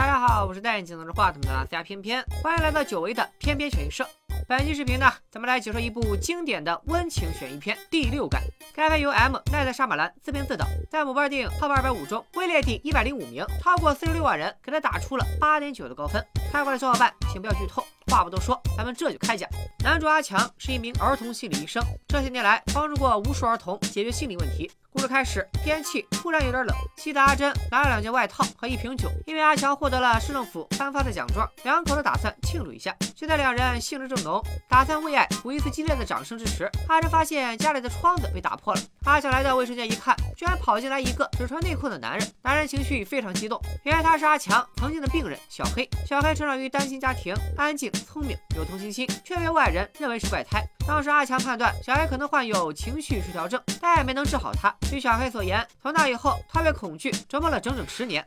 [0.00, 4.08] 大家好，我是戴眼镜拿着话筒的大偏偏，欢迎来到久违的偏偏选映社。
[4.48, 8.40] 本期视频呢，咱们来解说一部经典的温情悬疑片《第六感》。
[8.74, 16.24] 该片由 M 奈德沙马兰自编自导，在某瓣电影 TOP 二百五中位列第一百零五名，超过四十六万人给他打出了八点九的高分。
[16.50, 17.84] 看过的小伙伴请不要剧透。
[18.06, 19.46] 话不多说，咱们这就开讲。
[19.84, 24.68] 男主阿强是一名儿童心理医生，这些年来帮助过无数儿童解决心理问题。
[24.92, 32.94] 故事开始，天气突然有点冷，气得阿珍拿了两件外套和一瓶酒，因为阿强获得了市政府颁发的奖状，两口子打算庆祝一下。
[33.14, 38.80] 就在两人兴致正浓，打算为爱鼓一次激烈的掌声之时，阿珍发现家里的窗子被打破了。
[39.04, 45.88] 阿强来到卫生间一看，居然跑进来一个只穿内裤的男人，男人情绪非常激动，原来他是阿强曾经的病人小黑。
[46.04, 50.66] 小黑成长于单亲家庭，安静、聪明、有同情心，却被外人认为是怪胎。
[50.86, 54.74] 当时阿强判断小黑可能患有情绪失调症，但也没能治好他。
[54.88, 58.26] 据小黑所言，从那以后，他被恐惧折磨了整整十年。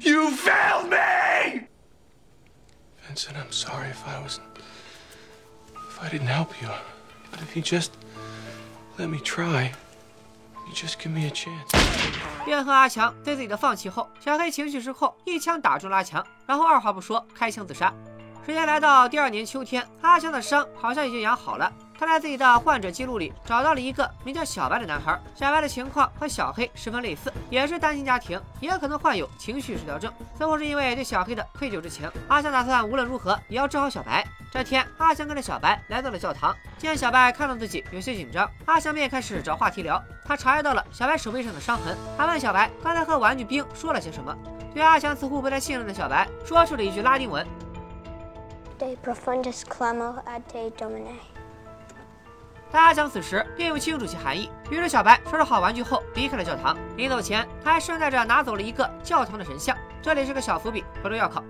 [0.00, 1.66] You failed me,
[3.02, 3.34] Vincent.
[3.34, 4.38] I'm sorry if I was,
[5.74, 6.70] if I didn't help you.
[7.32, 7.90] But if you just
[8.96, 9.72] let me try,
[10.68, 11.68] you just give me a chance.
[12.46, 17.92] 怨恨阿强对自己的放弃后，小黑情绪失控，一枪打中了阿强，然后二话不说开枪自杀。
[18.46, 21.72] 时间来到第二年秋天，阿强的伤好像已经养好了。
[21.98, 25.18] 他在自己的患者记录里找到了一个名叫小白的男孩。
[25.34, 30.12] 小白的情况和小黑十分类似，也是单亲家庭，也可能患有情绪失调症。
[30.36, 34.22] 似乎是因为对小黑的愧疚之情，阿强打算无论如何也要治好小白。
[34.52, 40.02] 这天，阿强跟着小白来到了教堂，见小白看到自己有些紧张，阿强便开始找话题聊。
[40.26, 44.36] 他察觉到了小白手背上的伤痕，还问小白刚才和玩具兵说了些什么。
[44.74, 47.46] 对阿强似乎不太信任的小白，说出了一句拉丁文。
[48.78, 51.14] De profundis clamo ad te domine。
[52.72, 54.50] 但阿强此时并不清楚其含义。
[54.68, 56.76] 于是小白收拾好玩具后离开了教堂。
[56.96, 59.76] 临走前，他还顺带着拿走了一个教堂的神像。
[60.02, 61.42] 这里是个小伏笔，回头要考。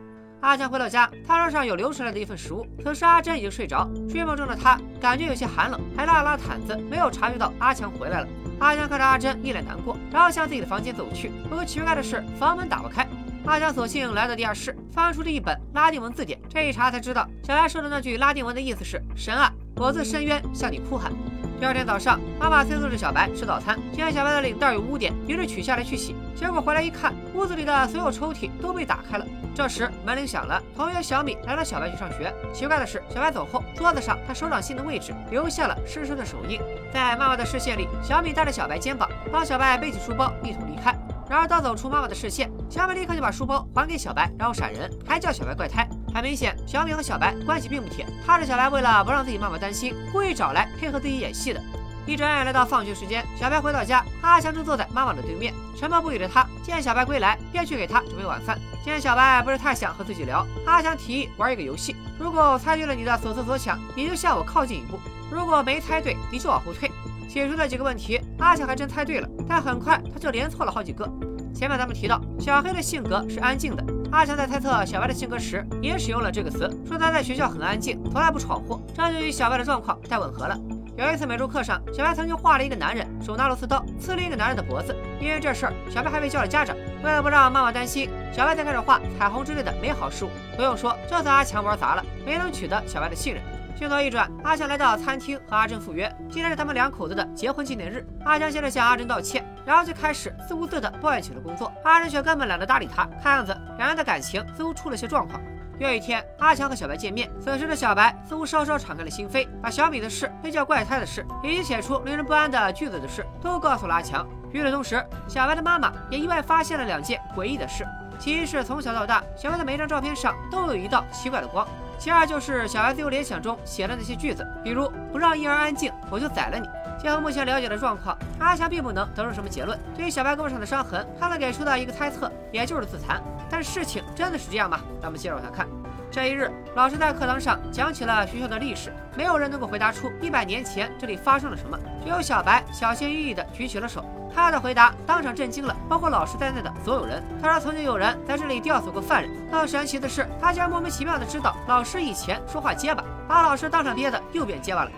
[0.42, 2.66] 阿强回到家，餐桌上有流出来的一份食物。
[2.84, 8.28] 此时阿珍已经睡着，睡梦中的他感觉有些寒冷，还拉了拉毯子，没有察觉到阿强回来了。
[8.60, 11.32] 阿强看着阿珍一脸难过，然后向自己的房间走去。
[11.48, 13.08] 不过奇怪的是，房门打不开。
[13.46, 16.38] 阿强索性来到地下室，翻出了一本拉丁文字典。
[16.48, 21.12] 这一查才知道，小白说的那句拉丁文的意思是：“神啊，我自深渊向你哭喊。”
[21.60, 26.16] 第二天早上，妈妈催促着小白吃早餐，见小白的领带有污点，于是取下来去洗。
[26.34, 29.26] 结果回来一看，屋子里的所有抽屉都被打开了。
[29.54, 32.32] 这时门铃响了，同学小米来了小白去上学。
[32.52, 36.58] 奇怪的是，小白走后，桌子上他手掌心的位置留下了深深的手印。
[36.92, 40.93] 在妈妈的视线里，小米带着小白肩膀，帮小白背起书包，一同离开。
[41.34, 45.84] 然而，当走出妈妈的视线，小美立刻就把书包还给小白，然后闪人，还叫小白怪胎。
[46.14, 48.06] 很明显，小美和小白关系并不铁。
[48.24, 51.60] 他是小白为了不让自己妈妈担心，故意找来配合自己演戏的。
[52.06, 58.56] 一转眼来到放学时间，小白回到家，阿强正坐在妈妈的对面，沉默不语的他见小白归来，便去给他准备晚饭。
[58.84, 64.98] 见小白不是太想和自己聊，阿强提议玩一个游戏：如果猜对了你的所思所想，你就向我靠近一步；
[65.32, 66.88] 如果没猜对，你就往后退。
[67.34, 71.04] 解出的几个问题，阿强还真猜对了，但很快他就连错了好几个。
[71.52, 73.84] 前面咱们提到，小黑的性格是安静的。
[74.12, 80.56] 阿强在猜测小白的性格时，也使用了这个词，说他在学校很安静，从来不闯祸，这就与小白的状况太吻合了。
[80.96, 86.76] 有一次美术课上，小白曾经画了一个男人手拿螺丝刀刺了一个男人的脖子，因为这事儿，小白还被叫了家长。
[87.02, 90.28] 为了不让妈妈担心，小白才开始画彩虹之类的美好事物。
[90.56, 93.42] 不用说，这次阿强玩砸了，没能取得小白的信任。
[93.76, 98.06] 镜头一转，阿强来到餐厅和阿珍赴约，今天是他们两口子的结婚纪念日。
[98.24, 101.72] 阿强先是向阿珍道歉，然后就开始自顾自地抱怨起了工作。
[101.82, 105.40] 阿珍却根本懒得搭理他，看样子两人的感情似乎出了些状况。
[105.80, 114.24] 又一天，阿强和小白见面，此时的小白似乎稍稍敞开了心扉，把小米的事、被叫怪胎的事，以及写出令人不安的句子的事，都告诉了阿强。
[114.52, 117.84] 与此同时，小白的妈妈也意外发现了两件诡异的事：
[118.20, 121.66] 其一是从小到大，小白的每一张照片上都有一道奇怪的光。
[121.98, 126.68] 其二就是小孩自由联想中写的那些句子，比如不让婴儿安静，我就宰了你。
[126.98, 129.78] 结合目前了解的状况，阿强并不能得出什么结论。
[129.96, 133.22] 对于小白胳膊上的伤痕，他们给出的一个猜测，也就是自残。
[133.50, 134.80] 但事情真的是这样吗？
[135.02, 135.66] 咱们接着往下看。
[136.10, 141.78] 这一日，老师在课堂上讲起了学校的历史，没有人能够回答出一百年前这里发生了什么。
[142.02, 144.04] 只有小白小心翼翼地举起了手。
[144.34, 147.22] 他的回答当场震惊了包括老师在内的所有人。
[147.40, 154.90] 他说：“曾经有人在这里吊死过犯人。”更神奇的是，他竟然莫名其妙的知道老师以前说话结巴，把老师当场憋的又变结巴了。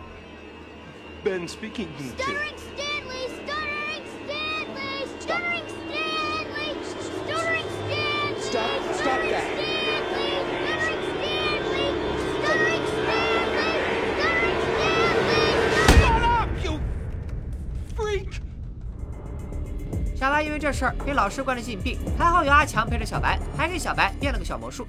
[1.23, 1.89] Ben speaking
[20.67, 24.85] 这事儿给老师关了禁闭，还好有阿强陪着小白，还给小白变了个小魔术。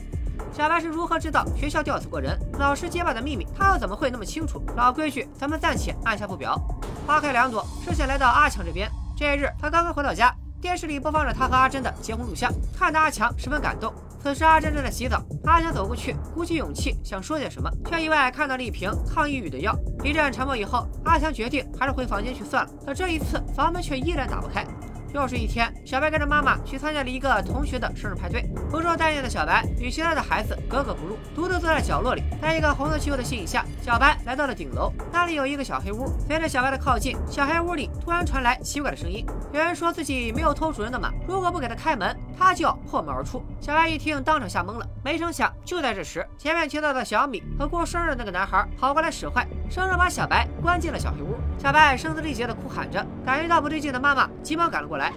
[0.51, 3.45] 小白是如何知道学校吊死过人、老师结巴的秘密？
[3.55, 4.59] 他又怎么会那么清楚？
[4.75, 6.59] 老规矩，咱们暂且按下不表。
[7.05, 8.89] 花开两朵，视线来到阿强这边。
[9.15, 13.93] 这一日，他刚刚回到家，电视里播放着他和阿珍的结婚录像，看得阿强十分感动。
[14.23, 19.77] 此时阿珍正在洗澡，阿强走过去，鼓起勇气想说点什么，却意外看到了一瓶抗抑郁的药。
[20.03, 22.71] 一阵沉默以后，阿强决定还是回房间去算了。
[22.83, 24.65] 可这一次，房门却依然打不开。
[25.13, 28.43] 又是一天，小白跟着妈妈去参加了一个同学的生日派对。
[28.69, 32.23] 不受待见的小白与其他的孩子格格不入，独自坐在角落里。
[32.41, 36.07] 在一个红色气球的吸引下，小白来到了顶楼，那里有一个小黑屋。
[36.27, 39.25] 随着小白的靠近，小黑屋里突然传来奇怪的声音。
[39.53, 43.43] 有人说自己没有偷主人的马，如果不给他开门，他就要破门而出。
[43.59, 44.87] 小白一听，当场吓懵了。
[45.03, 51.35] 没成想，就在这时，前面听到的小米和过生日的那个男孩跑过来使坏，生生把小白关进了小黑屋。
[51.57, 55.11] 小白声嘶力竭地哭喊着，感觉到不对劲的妈妈急忙赶了过来。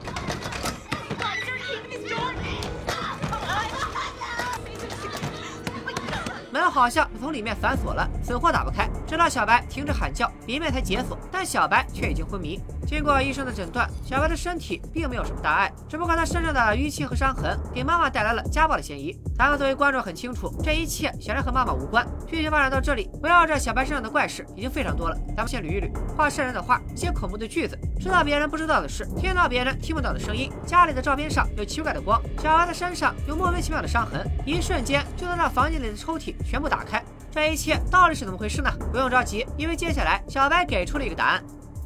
[6.53, 8.89] 门好像从里面反锁了，死活打不开。
[9.07, 12.61] 直到小白停止喊叫，里面才解锁，但小白却已经昏迷。
[12.91, 19.17] 经过医生的诊断，小白的身体并没有什么大碍，只不过他身上的淤青和伤痕给妈妈带来了家暴的嫌疑。
[19.39, 22.05] 咱们作为观众很清楚，这一切显然和妈妈无关。
[22.27, 25.17] 剧情发展到这里，围绕着小白身上的怪事已经非常多了。
[25.37, 30.51] 咱们先捋一捋：画瘆人的画，写恐怖的句子，知道别人不知道的事，听到别人听不到的声音。
[30.67, 37.01] 家里的照片上有奇怪的光，小白的身上有莫名其妙的伤痕，一瞬间就能让房间里的抽屉全部打开。
[37.31, 38.71] 这一切到底是怎么回事呢？
[38.91, 41.41] 不用着急，因为接下来小白给出了一个答案。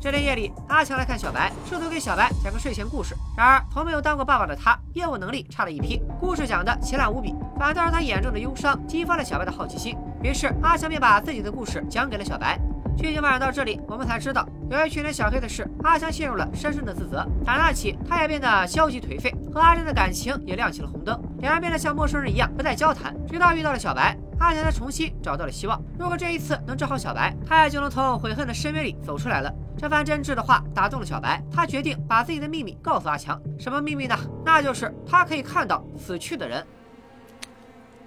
[0.05, 3.17] 这天夜里，阿强来看小白，试图给小白讲个睡前故事。
[3.39, 9.97] 然而，从没有当过爸爸的他，业务能力差了一批，故事讲的奇烂无比，反倒让他眼中的忧伤激发了小白的好奇心。
[10.23, 12.61] 于是，阿强便把自己的故事讲给了小白。
[12.99, 17.27] 剧情发展到这里，我们才知道，由于去年小黑的事，阿强陷入了深深的自责。
[17.43, 23.17] 打那起，他也变得消极颓废，和阿珍的感情也亮起了红灯，两人变得像陌生人一样不再交谈。
[23.27, 25.83] 直到遇到了小白，阿强才重新找到了希望。
[25.99, 29.51] 如果这一次能治好小白，他也就能从悔恨的深渊里走出来了。
[29.78, 33.42] 这番真挚的话打动了小白，他决定把自己的秘密告诉阿强。
[33.60, 34.16] 什么秘密呢？
[34.46, 36.66] 那就是他可以看到死去的人。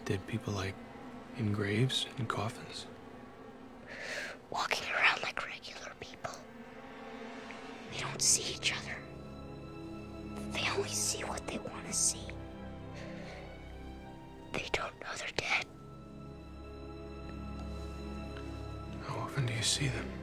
[0.05, 0.75] Dead people like
[1.39, 2.87] in graves and coffins.
[4.51, 6.35] Walking around like regular people.
[7.91, 8.97] They don't see each other.
[10.53, 12.19] They only see what they want to see.
[14.53, 15.67] They don't know they're dead.
[19.07, 20.16] How often do you see them?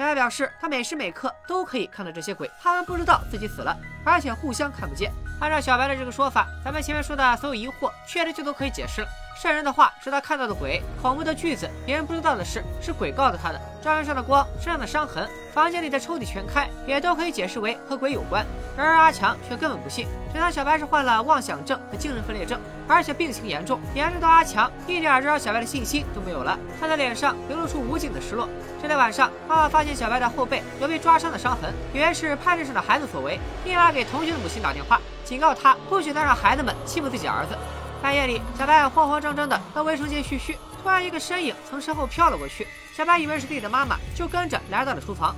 [0.00, 5.12] 小白表示，他每时每刻都可以看到这些鬼，他们不知道自己死了，而且互相看不见。
[5.42, 9.08] 按照小白的这个说法，咱们前面说的所有疑惑，确实就都可以解释了。
[9.36, 13.60] 圣人的话是他看到的鬼，恐怖的句子，别人不知道的事是鬼告诉他的。
[13.82, 18.42] 照片上的光，身上的伤痕，房间里的抽屉全开，也都可以解释为和鬼有关。
[18.78, 22.58] 然而阿强却根本不信，只当小白是患了妄想症和精神分裂症，
[22.92, 26.58] 而且病情严重，严重到阿强一点招小白的信心都没有了。
[26.80, 28.48] 他的脸上流露出无尽的失落。
[28.82, 37.56] 这天晚上，妈妈发现小白的后背有被抓伤的伤痕，以为是派对上的孩子所为，立马给同学的母亲打电话，警告他不许再让孩子们欺负自己儿子。
[38.02, 42.66] 半夜里，小白慌慌张张的到卫生间嘘嘘，突然一个身影从身后飘了过去。
[42.92, 45.36] 小白以为是自己的妈妈，就跟着来到了厨房。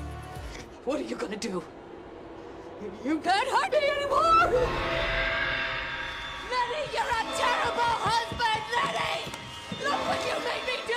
[0.87, 1.63] What are you gonna do?
[3.05, 5.22] You can't hurt me anymore!
[6.93, 9.25] You're a terrible husband, Lenny!
[9.83, 10.95] Look what you made me do!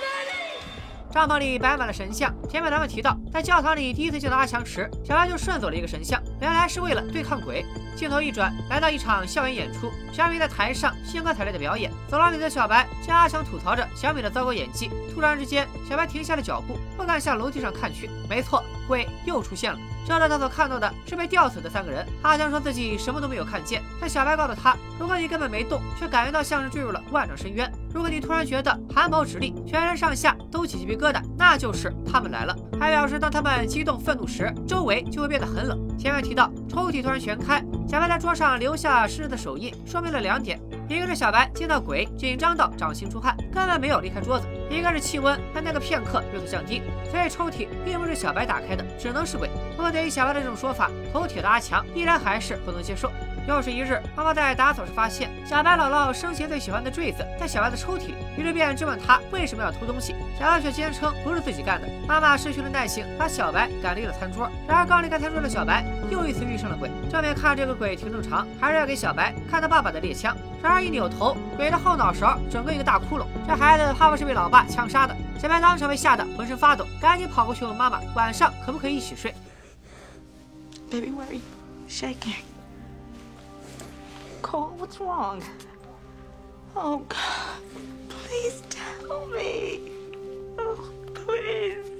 [0.00, 1.12] Lenny!
[1.12, 2.32] 帐篷里摆满了神像。
[2.48, 7.64] 前面咱们提到，在教堂里第一次见到阿强时，小白就顺走了一个神像，原来是为了对抗鬼。
[7.96, 11.90] 镜头一转，来到一场校园演出，小米在台上兴高采烈的表演。
[12.08, 14.90] 走廊里的小白向阿强吐槽着小米的糟糕演技。
[15.12, 18.10] 突然之间，小白停下了脚步，不敢向楼梯上看去。
[18.28, 19.78] 没错，鬼又出现了。
[20.06, 22.06] 这时他所看到的是被吊死的三个人。
[22.22, 32.56] 阿强说自己什么都没有看见，但小白告诉他，如果你根本没动，却感觉到像是坠入了万丈深渊；如果你突然觉得汗毛直立，全身上下都起鸡皮疙瘩，那就是他们来了。
[32.78, 35.76] 还表示，当他们激动愤怒时，周围就会变得很冷。
[35.98, 49.48] 前面提到，抽屉突然全开，小白在桌上留下湿湿的手印，说明了两点：一个是小白见到鬼紧张到掌心出汗，根本没有离开桌子；一个是气温在那个片刻有所降低，所以抽屉并不是小白打开的，只能是鬼。
[49.76, 53.10] 不过对于小白的这种说法，头铁的阿强依然还是不能接受。
[53.46, 60.16] 又是一日，妈妈在打扫时发现小白姥姥生前最喜欢的坠子在小白的抽屉里，于是便质问他为什么要偷东西。
[60.36, 61.88] 小白却坚称不是自己干的。
[62.08, 64.50] 妈妈失去了耐心，把小白赶离了餐桌。
[64.66, 66.90] 然而刚离开餐桌的小白又一次遇上了鬼。
[67.08, 70.36] 正面看这个鬼挺正常，还是要给小白看他爸爸的猎枪。
[70.60, 75.16] 然而一扭头，鬼的后脑勺整个一个大窟窿，这孩子怕不是被老爸枪杀的。
[75.38, 79.32] 小白当场被吓得浑身发抖，赶紧跑过去问妈妈晚上可不可以一起睡。
[80.90, 81.40] Baby, very
[81.88, 82.28] shake
[84.46, 85.42] Cole, what's wrong?
[86.76, 87.58] Oh, God.
[88.08, 89.80] Please tell me.
[90.56, 90.78] Oh,
[91.12, 91.90] please.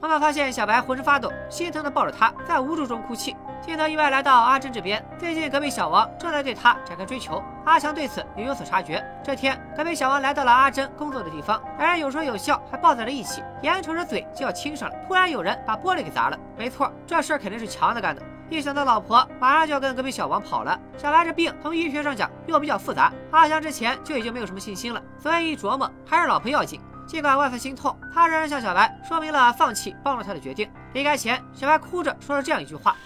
[0.00, 3.34] 妈妈发现小白浑身发抖，心疼的抱着他，在无助中哭泣。
[3.60, 9.04] 镜头意外来到阿珍这边，最近隔壁小王正在对他展开追求，阿强对此也有所察觉。
[9.24, 14.94] 这天，隔壁小王来到了阿珍工作的地方，两人有说有笑，还抱在了一起，眼瞅着嘴就要亲上了。
[15.08, 18.22] 突然有人把玻璃给砸了，没错，这事儿肯定是强子干的。
[18.50, 26.80] 一想到老婆马上就要跟隔壁小王跑了，小白这病从医学上讲又比较复杂，阿强之前就已经没有什么信心了，所以一琢磨还是老婆要紧。
[27.06, 30.70] 尽管万分心痛，他仍然向小白说明了放弃帮助他的决定。
[30.92, 32.96] 离开前，小白哭着说了这样一句话。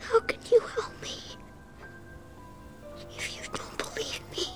[0.00, 1.38] How can you help me
[3.18, 4.46] if you don't believe me?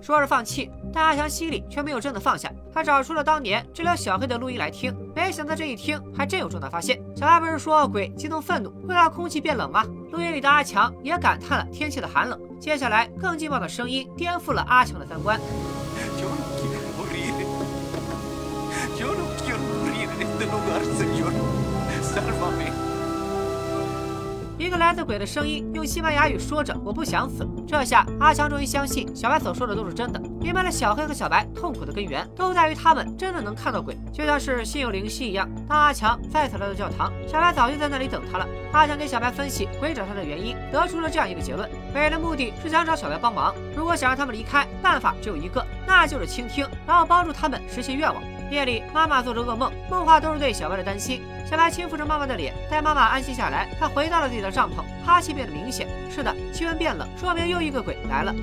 [0.00, 2.50] 说是放弃，但阿强心里却没有真的放下。
[2.74, 6.98] 他找出了当年治疗小黑的录音来听，没想到这一听还真有重大发现。
[7.14, 9.84] 小白不是说鬼激动愤怒会让空气变冷吗？
[10.10, 12.40] 录音里的阿强也感叹了天气的寒冷。
[12.58, 15.38] 接下来更劲爆的声音颠覆了阿强的三观。
[24.58, 35.48] 一个来自鬼的声音用西班牙语说着：“我不想死。”这下阿强终于相信小白所说的都是真的，明白了小黑和小白痛苦的根源都在于他们真的能看到鬼，就像是心有灵犀一样。
[35.68, 38.46] 当阿强再次来到教堂，小白早就在那里等他了。
[38.72, 43.54] 阿强给小白分析鬼找他的原因，得出了这样一个结论：鬼的目的是想找小白帮忙。
[43.76, 48.20] 如果想让他们离开，办法只有一个，那就是倾听，然后帮助他们实现愿望。
[48.50, 51.22] 夜里，妈妈做着噩梦，梦话都是对小白的担心。
[51.48, 55.86] 小白轻抚着妈妈的脸，待妈妈安心下来，他回到了自己的帐篷，哈气变得明显。
[56.10, 58.34] 是的，气温变冷，说明又一个鬼来了。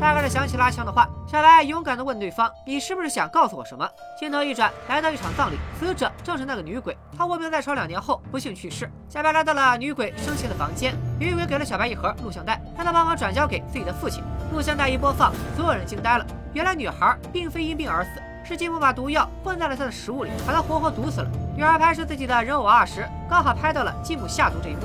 [0.00, 3.86] 大概是想起拉枪的话，小白勇敢地问对方：“你是不是想告诉我什么？”
[4.18, 6.96] 镜头一转，来到一场葬礼，死者正是那个女鬼。
[7.16, 8.90] 她卧病在床两年后不幸去世。
[9.10, 14.24] 小白来到了女鬼生前的房间，女鬼给了小白一盒录像带，让他帮忙转交给自己的父亲。
[14.52, 16.26] 录像带一播放，所有人惊呆了。
[16.54, 18.10] 原来女孩并非因病而死，
[18.50, 21.30] 是继母把毒药混在了她的食物里，把她活活毒死了。
[21.56, 24.80] 女儿拍摄自己的人偶娃娃时，刚好拍到了继母下毒这一幕。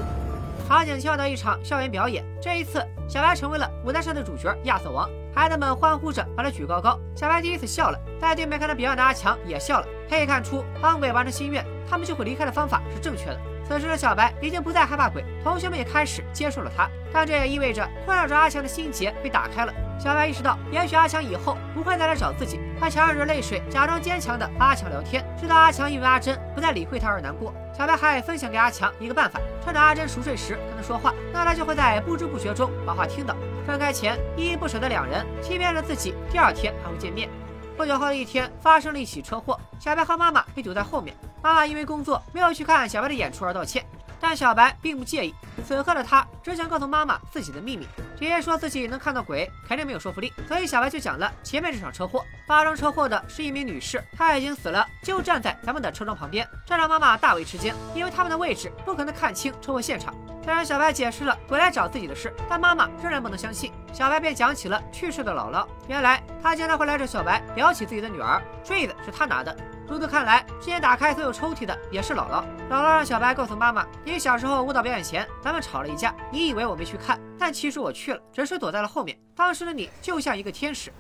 [0.68, 6.96] 场景切换到一场校园表演，这一次小白成为了舞台上的主角亚瑟王，孩子们欢呼着把他举高高。
[7.16, 9.88] 小白第一次笑了，在对面看他表演的阿强也笑了。
[10.08, 13.40] 可以看出，帮鬼完成心愿，他们就会离开的方法是正确的。
[13.68, 19.74] 此时的小白已经不再害怕鬼，同学们也开始接受了他，但这也意味着困扰着阿强的心结被打开了。
[19.98, 22.60] 小白意识到，也许阿强以后不会再来找自己。
[22.80, 27.54] 他强忍着泪水，假装坚强的和阿强聊天，直到阿强因为阿珍不再理会他而难过。
[27.76, 33.36] 小白还分享给阿强一个办法：趁着阿珍熟睡时跟他说话，那他就会在不知不觉中把话听到。
[33.66, 37.30] 分开前依依不舍的两人，欺骗着自己，第二天还会见面。
[37.76, 41.16] 不久后的一天，发生了一起车祸，小白和妈妈被堵在后面。
[41.42, 43.86] 妈妈因为工作没有去看小白的演出而道歉。
[44.28, 45.36] 但小白并不介意，
[45.68, 47.88] 此刻的他只想告诉妈妈自己的秘密。
[48.16, 52.26] 直接说自己能看到鬼，肯定没有说服力，所以小白就讲了前面这场车祸。
[52.48, 60.12] 发生车祸的是一名女士，她已经死了，就站在咱们的车窗旁边，这让妈妈大为吃惊，因为他们的位置不可能看清车祸现场。
[60.44, 63.72] 虽然小白解释了鬼来找自己的事，但妈妈仍然不能相信。
[63.94, 69.56] 小白便讲起了去世的姥姥，原来他经常会来找小白聊起自己的女儿，坠子是他拿的。
[69.88, 72.44] 如此看来，之前打开所有抽屉的也是姥姥。
[72.70, 79.18] 姥姥让小白告诉妈妈：“你小时候舞蹈表演前，咱们吵了一架，你以为我没去看，但其实我去了，只是躲在了后面。
[79.36, 80.92] 当时的你就像一个天使。”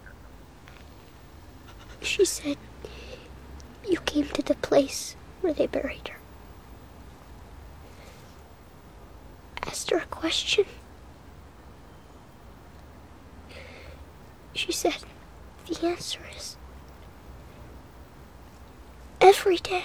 [2.02, 2.58] She said
[3.84, 6.20] you came to the place where they buried her.
[9.62, 10.66] Asked her a question.
[14.54, 15.02] She said
[15.66, 16.58] the answer is
[19.46, 19.84] every day.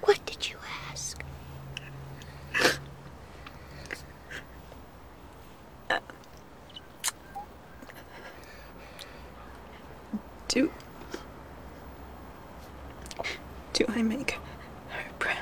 [0.00, 0.56] What did you
[0.90, 1.22] ask?
[10.48, 10.70] Do.
[13.72, 14.38] Do I make
[14.90, 15.36] her proud?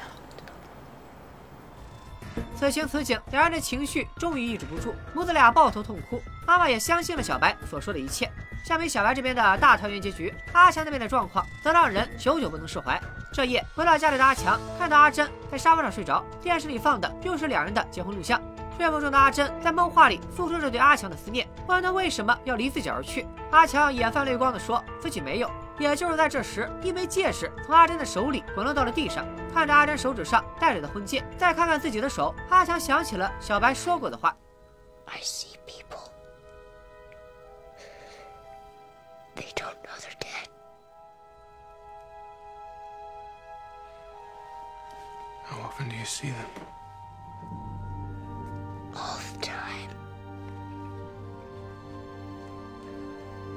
[2.54, 6.20] 此情此景，两人的情绪终于抑制不住，母子俩抱头痛哭。
[6.46, 8.30] 妈妈也相信了小白所说的一切。
[8.64, 12.99] 相比小白这边的大团圆结局，阿强那边的状况则让人久久不能释怀。
[13.30, 18.40] 这夜回到家里的阿强看到阿珍在沙发上睡着，电视里放的又是两人的结婚录像。
[18.76, 23.26] 睡梦中的阿珍在梦话里诉说着对阿强的思念，问他为什么要离自己而去。
[23.50, 25.50] 阿强眼泛泪光的说自己没有。
[25.78, 29.26] 也就是在这时，一枚戒指从阿珍的手里滚落到了地上。
[29.52, 34.35] 看着阿珍手指上戴着的婚戒，再看看自己的手，阿强想起了小白说过的话。
[45.88, 46.48] Do you see them?
[48.94, 49.90] All the time.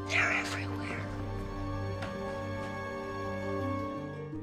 [0.09, 1.05] They're everywhere.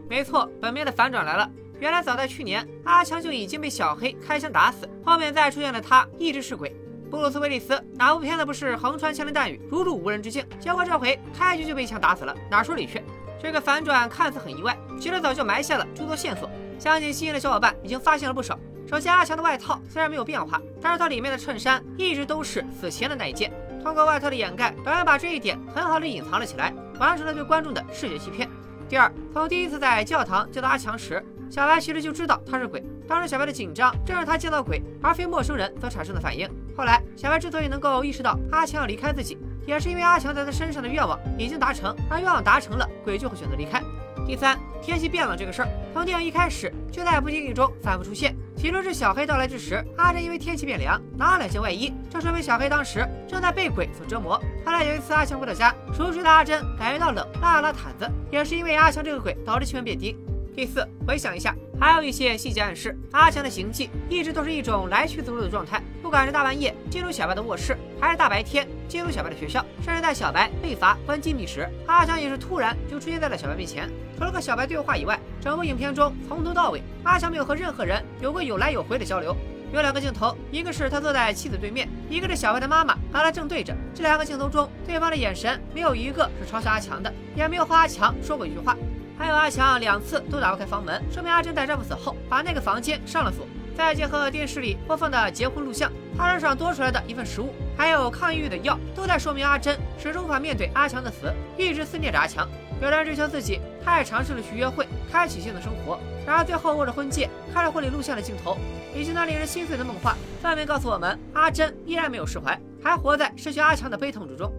[0.09, 1.51] 没错，本片的反转来了。
[1.79, 6.75] 原来早在去年，阿强就已经被小黑开枪打死，后面再出现的他一直是鬼。
[7.11, 10.47] 布鲁斯威利斯哪部片子不是横穿枪林弹雨，如入无人之境？
[10.59, 13.03] 结果这回开局就被一枪打死了，哪说理去？
[13.41, 16.49] 这个反转看似很意外，其实早就埋下了诸多线索。
[16.85, 18.59] 相信细心的小伙伴已经发现了不少。
[18.87, 23.51] 首先，阿强的外套虽然没有变化，但是他里面的衬衫一直都是死前的那一件。
[23.83, 28.47] 通过外套的掩盖，导演把这一点很好的隐藏了起来，完成了对观众的视觉欺骗。
[28.87, 32.85] 第二，从第一次在教堂见到阿强时，小白其实就知道他是鬼。
[33.09, 36.47] 当时小白的紧张，正是他见到鬼而非陌生人所产生的反应。
[36.77, 43.83] 后来，小白之所以能够意识到阿强要离开自己，也是因为阿强在他身上的愿望已经达成，而愿望达成了，鬼就会选择离开。
[44.27, 48.35] 第三，天气变冷这个事儿，从电影一开始就在不经意中反复出现。
[48.57, 54.41] 起初是小黑到来之时，阿珍因为天气变凉，拿了两件外衣，这说明小黑当时正在被鬼所折磨。
[54.65, 60.17] 后来有一次阿强回到家，熟睡的阿珍感觉到冷，拉了拉毯子，也是因为阿强这个鬼导致气温变低。
[60.57, 65.83] 第四，回想一下，还有一些细节暗示，阿强的行迹一直都是一种来去自如的状态。
[66.03, 73.91] 不管是大半夜进入小白的卧室，还是大白天进入小白的学校，甚至在小白被罚关禁闭时，阿强也是突然就出现在了小白面前。
[74.17, 79.37] 除了和小白对话以外，整部影片中从头到尾，阿强没有和任何人有过有来有回的交流。
[79.73, 83.75] 有两个镜头，一个是他坐在妻子对面，一个是小白的妈妈和他正对着。
[83.93, 88.77] 这两个镜头中，对方的眼神没有一个是嘲笑阿强的，也没有和阿强说过一句话。
[89.17, 93.47] 还有阿强两次都打不开房门，说明阿珍在丈夫死后把那个房间上了锁。
[93.77, 102.49] 再结合电视里播放的结婚录像，他身上多出来的一份食物，还有抗抑郁的药，都在说明阿珍始终无法面对阿强的死，一直思念着阿强。
[102.81, 105.99] 有人追求自己，他也尝试了去约会，开启新的生活。
[106.25, 108.57] 然而最后握着婚戒，看着婚礼录像的镜头，
[108.95, 114.53] 以及那令人心碎的梦话，分明告诉我们，阿珍依然没有释怀，还活在失去阿强的悲痛之中。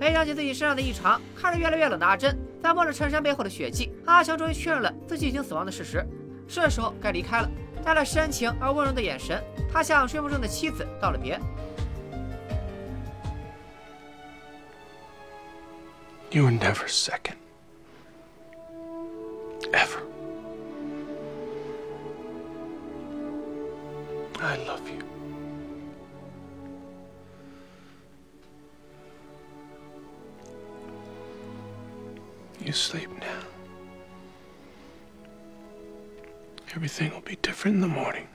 [0.00, 6.04] 回想起自己身上的异常，看着越来越冷的阿珍，在摸着衬衫背后的血迹，阿强终于确认了自己已经死亡的事实，
[6.48, 7.50] 是时候该离开了。
[7.84, 9.40] 带着深情而温柔的眼神，
[9.72, 11.38] 他向睡梦中的妻子道了别。
[16.32, 17.36] You were never second.
[19.72, 20.02] Ever.
[24.40, 25.05] I love you.
[32.66, 33.46] You sleep now.
[36.74, 38.26] Everything will be different in the morning.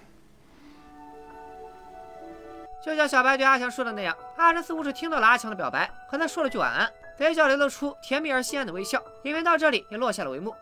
[2.82, 9.04] 就像小白对阿强说的那样，阿珍似乎是听到了阿强的表白，和他说了句晚安，嘴角流露出甜蜜而心安的微笑。
[9.26, 10.56] 影片到这里也落下了帷幕。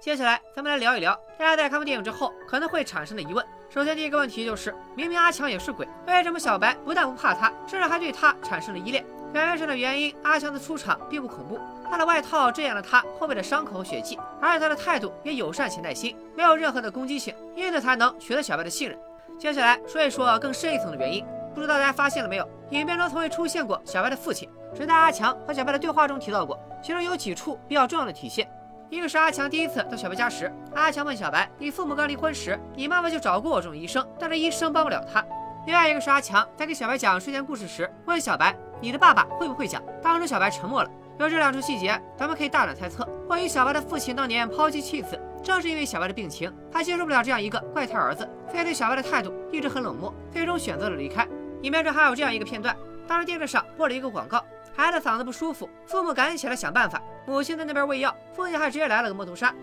[0.00, 3.46] 接下来，咱们来聊一聊大家在看完电影之后可能会产生的疑问。
[3.68, 9.04] 首先，第一个问题就是，明明阿强也是鬼，为什么小白不但不怕他，甚至还对他产生了依恋？
[9.32, 11.58] 表面上的原因，阿强的出场并不恐怖，
[11.90, 18.98] 他的外套遮掩了他后背的伤口血迹，而且他的态度也友善且耐心，没有任何的攻击性，因此才能取得小白的信任。
[19.38, 22.46] 接下来说一说更深一层的原因，不知道大家发现了没有？
[22.70, 28.46] 影片中从未出现过小白的父亲，只在阿强和小白的对话中提到过，其中有几处比较重要的体现。
[28.90, 35.24] 一个是阿强第一次到小白家时，阿强问小白：“你父母刚离婚时，你妈妈就找过我这种医生，但是医生帮不了他。”
[35.66, 40.90] 另外一个是阿强在给小白讲睡前故事时，问小白：“你的爸爸会不会讲？”当时小白沉默了。
[41.18, 51.28] 有这两处细节，咱们可以大胆猜测，关于小白的父亲当年抛弃妻子，正是因为小白的病情，他接受不了这样一个怪胎儿子，所以对小白的态度一直很冷漠，最终选择了离开。
[51.60, 52.74] 影片中还有这样一个片段，
[53.06, 54.42] 当时电视上播了一个广告。
[54.74, 57.00] 孩子嗓子不舒服，父母赶紧起来想办法。
[57.26, 59.54] 母亲在那边喂药，父亲还直接来了个摸头杀。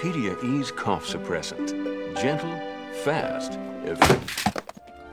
[0.00, 1.68] pdf ease cough suppressant,
[2.16, 2.58] gentle,
[3.04, 3.58] fast.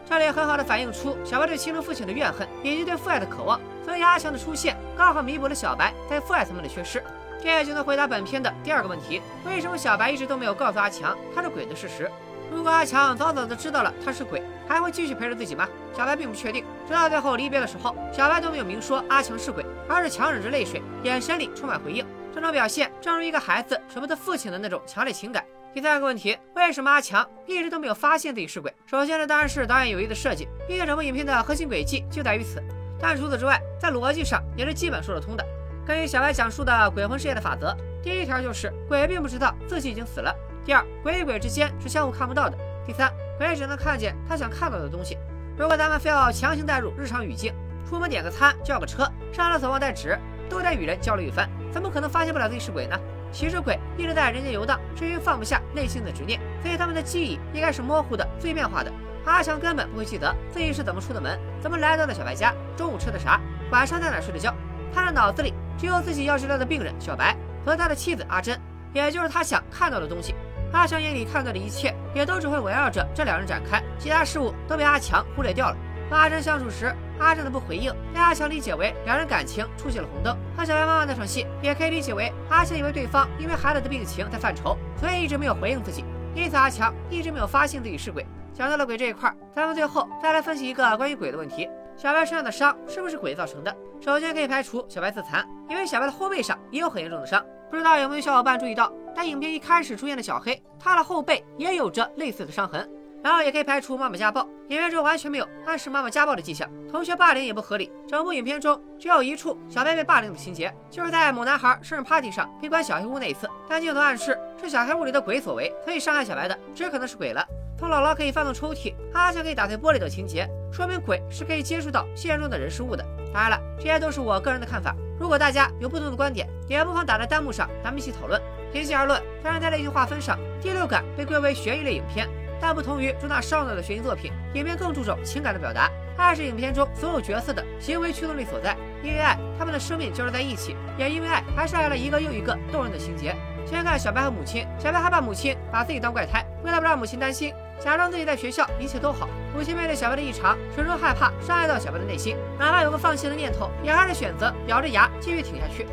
[0.08, 3.60] 这里很好的反映出小白对亲生父亲的怨恨，以及对父爱的渴望。
[3.84, 7.04] 所以阿强的出现刚好弥补了小白在父爱层面的缺失。
[7.42, 12.10] 这也就能回答本片的第二个问题：为什么小白一直都没有告诉阿强他是鬼的事实？
[12.52, 15.68] 如果阿强早早的知道了他是鬼，还会继续陪着自己吗？
[15.94, 16.63] 小白并不确定。
[16.88, 22.06] 直到最后离别的时候，小白都没有明说阿强是鬼，而是强忍着泪水，眼神里充满回应。
[22.34, 25.44] 这种表现，正如一个孩子舍不得父亲的那种强烈情感。
[25.74, 28.72] 第三个问题，为什么阿强一直都没有发现自己是鬼？
[28.86, 32.62] 首先，呢当然是导演有意的设计，毕竟整部影片的核心轨迹就在于此。
[33.00, 35.44] 但除此之外，在逻辑上也是基本说得通的。
[35.84, 40.32] 根据小白讲述的鬼魂世界的法则，第一条就是鬼并不知道自己已经死了；
[40.64, 42.56] 第二，鬼与鬼之间是相互看不到的；
[42.86, 45.18] 第三，鬼只能看见他想看到的东西。
[45.58, 47.52] 如果咱们非要强行带入日常语境，
[47.90, 52.96] 出门点个餐、叫个车、上厕所忘带纸，都得与人交流一番，怎么可能发现不了自己是鬼呢？
[53.34, 58.93] 其实鬼一直在人间游荡，是因为放不下内心的执念，所以他们的记忆应该是模糊的、碎片化的。
[59.26, 63.41] 阿强根本不会记得自己是怎么出的门，怎么来到的小白家，中午吃的啥，
[63.72, 64.54] 晚上在哪睡的觉。
[64.93, 68.60] 他的脑子里只有自己要治疗的病人小白和他的妻子阿珍，
[68.93, 70.36] 也就是他想看到的东西。
[70.72, 75.78] 阿强眼里看到的一切，也都只会围绕着这两人展开，其他事物都被阿强忽略掉了。
[76.10, 76.93] 和阿珍相处时，
[77.24, 80.38] 阿正的不回应被阿强理解为两人感情出现了红灯。
[80.58, 86.04] 和小白妈妈那场戏，也可以理解为阿强以为对方因为孩子的病情在犯愁，所以一直没有回应自己。
[86.36, 88.26] 因此，阿强一直没有发现自己是鬼。
[88.54, 93.74] 讲到了鬼这一块，咱们最后再来分析一个关于鬼的问题：小白身上的伤是不是鬼造成的？
[94.02, 97.44] 首先可以排除小白自残，因为小白的后背上也有很严重的伤。
[97.72, 102.88] 不知道有没有小伙伴注意到，在影片一开始出现的小黑，他的后背也有着类似的伤痕。
[103.24, 107.90] 然后也可以排除妈妈家暴，影片中完全没有暗示妈妈家暴的迹象，同学霸凌也不合理。
[108.06, 113.50] 整部影片中只有一处小白被霸凌的情节，就是在某男孩生日 party 上被关小黑屋那一次。
[113.70, 117.46] 但镜头暗示是小黑屋里的鬼所为，所以伤害小白的只可能是鬼了。
[117.80, 123.04] 从姥姥可以翻动抽屉，阿强可以打碎玻璃等情节，说明鬼是可以接触到现实中的人事物的。
[123.34, 128.40] 当然了，这些都是我个人的看法，如果大家有不同的观点，也不妨打在弹幕上，咱们一起讨论。
[128.72, 132.28] 平心而论，虽然在类型划分上，《第六感》被归为悬疑类影片。
[132.60, 135.89] 但不同于主打烧脑的悬疑作品，影片更注重情感的表达。
[136.16, 143.36] 爱是影片中所有角色的行为驱动力所在，因为爱，他们的生命交织在一起，也因为爱，还是来了一个又一个动人的情节。
[143.66, 149.28] 先看小白和母亲，小白害怕母亲把自己当怪胎，为了不让母亲担心，假装自己在学校一切都好。
[149.56, 155.88] 母亲面对小白的异常，始终害怕伤害到小白的内心，哪怕有个放弃的念头，也还是选择咬着牙继续挺下去。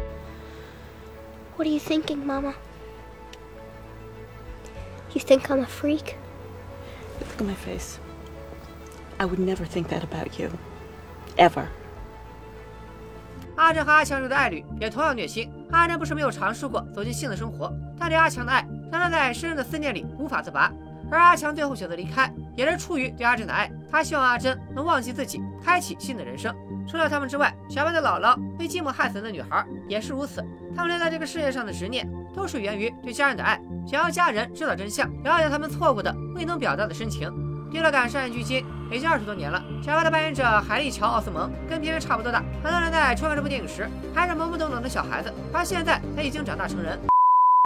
[1.56, 2.54] What are you thinking, Mama?
[5.12, 6.14] You think I'm a freak?
[7.20, 7.98] Look at my face.
[9.18, 10.50] I would never think that about you.
[11.36, 11.66] Ever.
[13.56, 15.52] 阿珍和阿强有的爱侣也同样虐心。
[15.70, 20.72] 阿珍不是没有尝试过走进性的生活，但对阿强的爱让她在深深的思念里无法自拔。
[21.10, 23.70] 而阿强最后选择离开，也是出于对阿珍的爱。
[23.90, 26.54] 他希望阿珍能忘记自己，开启新的人生。
[26.88, 30.40] 除了他们之外，小白的姥姥被寂寞害死的女孩也是如此。
[30.74, 33.60] 他们留在这个世界上的执念，都是源于对家人的爱。
[33.86, 37.32] 想要家人知道真相，了解他们错过的未能表达的深情。
[37.70, 39.62] 第六感上映距今已经二十多年了。
[39.80, 46.98] 小白的扮演者海莉乔·奥斯蒙跟片片差不多大，很多人在观看这部电影时还是懵懵懂懂的小孩子，而现在他已经长大成人。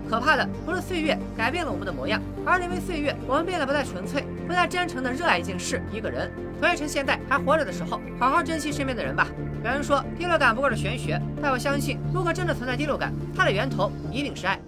[0.07, 6.31] 可怕的不是岁月改变了我们的模样，而是因为岁月，我们变得不再纯粹，不再真诚的热爱一件事、一个人。
[6.61, 9.27] 所以趁现在还活着的时候，好好珍惜身边的人吧。
[9.65, 14.61] 有人说第六感不过是玄学，但我相信，如果真的存在第六感，它的源头一定是爱。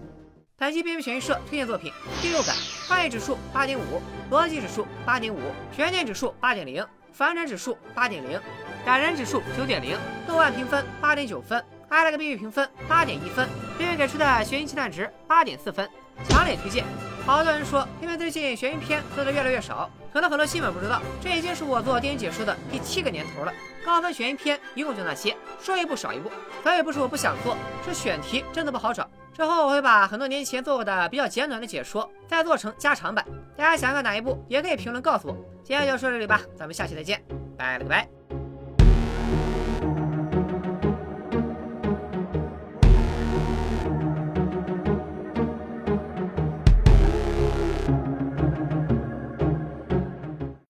[0.56, 2.56] 本期编剧悬疑社推荐作品《第六感》，
[2.88, 5.38] 创意指数八点五，逻辑指数八点五，
[5.70, 6.82] 悬念指数八点零，
[7.12, 8.40] 反转指数八点零，
[8.86, 15.86] 感人指数九点零，豆瓣评分八点九分，挨了个编剧评分八点一分，编剧给出的悬疑期待值八点四分，
[16.26, 16.86] 强烈推荐。
[17.26, 23.52] 好多人说，因为最近悬疑片做的越来越少，可能很多新粉不知道，这已经是我做电影解说的第七个年头了。
[23.84, 26.30] 高分悬疑片一共就那些，说一部少一部。
[26.62, 29.06] 所以不是我不想做，是选题真的不好找。
[29.34, 33.22] 之后我会把很多年前做过的比较简短的解说再做成加长版，
[33.58, 35.36] 大家想看哪一部也可以评论告诉我。
[35.62, 37.22] 今天就说到这里吧，咱们下期再见，
[37.58, 38.08] 拜了个拜。